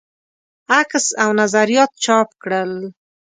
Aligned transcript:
عکس 0.79 1.05
او 1.21 1.29
نظریات 1.41 1.91
چاپ 2.03 2.29
کړل. 2.41 2.71